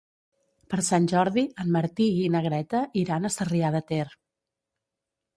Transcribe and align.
Per 0.73 0.77
Sant 0.85 1.03
Jordi 1.09 1.43
en 1.63 1.69
Martí 1.75 2.07
i 2.21 2.23
na 2.35 2.41
Greta 2.45 2.81
iran 3.01 3.29
a 3.29 3.31
Sarrià 3.35 3.69
de 3.77 3.83
Ter. 3.93 4.07